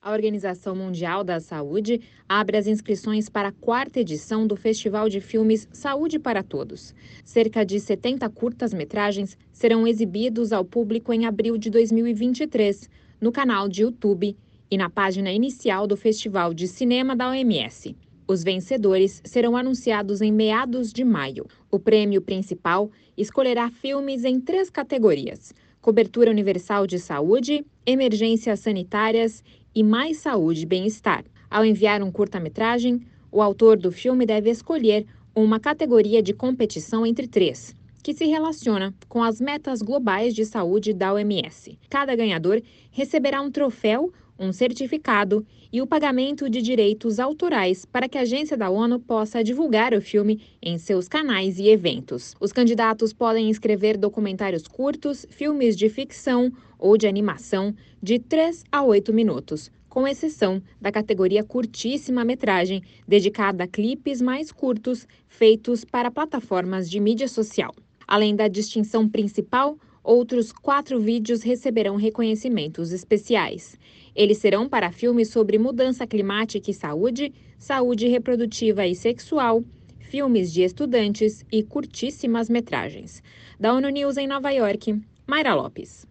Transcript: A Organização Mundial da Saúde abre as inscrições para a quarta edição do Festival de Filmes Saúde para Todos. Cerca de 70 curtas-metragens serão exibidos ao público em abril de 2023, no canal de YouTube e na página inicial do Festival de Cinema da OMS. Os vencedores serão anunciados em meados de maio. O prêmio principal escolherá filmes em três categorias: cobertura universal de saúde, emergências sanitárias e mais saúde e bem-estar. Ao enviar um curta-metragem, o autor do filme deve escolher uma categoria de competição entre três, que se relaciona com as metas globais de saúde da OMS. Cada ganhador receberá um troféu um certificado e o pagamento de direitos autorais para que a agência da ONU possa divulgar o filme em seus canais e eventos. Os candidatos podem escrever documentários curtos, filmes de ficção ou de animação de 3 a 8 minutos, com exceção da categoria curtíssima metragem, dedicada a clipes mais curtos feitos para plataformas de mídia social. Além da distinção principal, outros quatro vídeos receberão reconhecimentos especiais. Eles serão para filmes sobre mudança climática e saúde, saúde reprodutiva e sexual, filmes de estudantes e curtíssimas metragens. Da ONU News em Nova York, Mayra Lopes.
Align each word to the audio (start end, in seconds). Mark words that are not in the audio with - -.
A 0.00 0.12
Organização 0.12 0.76
Mundial 0.76 1.24
da 1.24 1.40
Saúde 1.40 2.00
abre 2.28 2.56
as 2.56 2.68
inscrições 2.68 3.28
para 3.28 3.48
a 3.48 3.52
quarta 3.52 3.98
edição 3.98 4.46
do 4.46 4.54
Festival 4.54 5.08
de 5.08 5.20
Filmes 5.20 5.68
Saúde 5.72 6.20
para 6.20 6.40
Todos. 6.40 6.94
Cerca 7.24 7.66
de 7.66 7.80
70 7.80 8.30
curtas-metragens 8.30 9.36
serão 9.52 9.88
exibidos 9.88 10.52
ao 10.52 10.64
público 10.64 11.12
em 11.12 11.26
abril 11.26 11.58
de 11.58 11.68
2023, 11.68 12.88
no 13.20 13.32
canal 13.32 13.68
de 13.68 13.82
YouTube 13.82 14.36
e 14.70 14.78
na 14.78 14.88
página 14.88 15.32
inicial 15.32 15.84
do 15.84 15.96
Festival 15.96 16.54
de 16.54 16.68
Cinema 16.68 17.16
da 17.16 17.30
OMS. 17.30 17.96
Os 18.28 18.44
vencedores 18.44 19.20
serão 19.24 19.56
anunciados 19.56 20.20
em 20.20 20.30
meados 20.30 20.92
de 20.92 21.02
maio. 21.02 21.44
O 21.72 21.78
prêmio 21.78 22.22
principal 22.22 22.88
escolherá 23.16 23.68
filmes 23.68 24.24
em 24.24 24.38
três 24.38 24.70
categorias: 24.70 25.52
cobertura 25.80 26.30
universal 26.30 26.86
de 26.86 26.98
saúde, 26.98 27.64
emergências 27.86 28.60
sanitárias 28.60 29.42
e 29.74 29.82
mais 29.82 30.18
saúde 30.18 30.62
e 30.62 30.66
bem-estar. 30.66 31.24
Ao 31.50 31.64
enviar 31.64 32.02
um 32.02 32.10
curta-metragem, 32.10 33.00
o 33.30 33.42
autor 33.42 33.76
do 33.76 33.92
filme 33.92 34.26
deve 34.26 34.50
escolher 34.50 35.06
uma 35.34 35.60
categoria 35.60 36.22
de 36.22 36.32
competição 36.32 37.06
entre 37.06 37.26
três, 37.26 37.74
que 38.02 38.12
se 38.12 38.26
relaciona 38.26 38.94
com 39.08 39.22
as 39.22 39.40
metas 39.40 39.82
globais 39.82 40.34
de 40.34 40.44
saúde 40.44 40.92
da 40.92 41.12
OMS. 41.12 41.78
Cada 41.88 42.16
ganhador 42.16 42.62
receberá 42.90 43.40
um 43.40 43.50
troféu 43.50 44.12
um 44.38 44.52
certificado 44.52 45.44
e 45.72 45.82
o 45.82 45.86
pagamento 45.86 46.48
de 46.48 46.62
direitos 46.62 47.18
autorais 47.18 47.84
para 47.84 48.08
que 48.08 48.16
a 48.16 48.22
agência 48.22 48.56
da 48.56 48.70
ONU 48.70 49.00
possa 49.00 49.42
divulgar 49.42 49.92
o 49.92 50.00
filme 50.00 50.40
em 50.62 50.78
seus 50.78 51.08
canais 51.08 51.58
e 51.58 51.68
eventos. 51.68 52.34
Os 52.40 52.52
candidatos 52.52 53.12
podem 53.12 53.50
escrever 53.50 53.96
documentários 53.96 54.66
curtos, 54.66 55.26
filmes 55.28 55.76
de 55.76 55.88
ficção 55.88 56.52
ou 56.78 56.96
de 56.96 57.06
animação 57.06 57.74
de 58.02 58.18
3 58.18 58.64
a 58.70 58.82
8 58.82 59.12
minutos, 59.12 59.70
com 59.88 60.06
exceção 60.06 60.62
da 60.80 60.92
categoria 60.92 61.42
curtíssima 61.42 62.24
metragem, 62.24 62.82
dedicada 63.06 63.64
a 63.64 63.66
clipes 63.66 64.22
mais 64.22 64.52
curtos 64.52 65.06
feitos 65.26 65.84
para 65.84 66.10
plataformas 66.10 66.88
de 66.88 67.00
mídia 67.00 67.26
social. 67.26 67.74
Além 68.06 68.34
da 68.36 68.48
distinção 68.48 69.08
principal, 69.08 69.76
outros 70.08 70.50
quatro 70.50 70.98
vídeos 70.98 71.42
receberão 71.42 71.96
reconhecimentos 71.96 72.92
especiais. 72.92 73.78
Eles 74.16 74.38
serão 74.38 74.66
para 74.66 74.90
filmes 74.90 75.28
sobre 75.28 75.58
mudança 75.58 76.06
climática 76.06 76.70
e 76.70 76.74
saúde, 76.74 77.30
saúde 77.58 78.08
reprodutiva 78.08 78.86
e 78.86 78.94
sexual, 78.94 79.62
filmes 79.98 80.50
de 80.50 80.62
estudantes 80.62 81.44
e 81.52 81.62
curtíssimas 81.62 82.48
metragens. 82.48 83.22
Da 83.60 83.74
ONU 83.74 83.90
News 83.90 84.16
em 84.16 84.26
Nova 84.26 84.50
York, 84.50 84.98
Mayra 85.26 85.54
Lopes. 85.54 86.06